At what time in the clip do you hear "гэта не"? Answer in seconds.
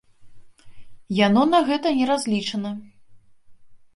1.69-2.05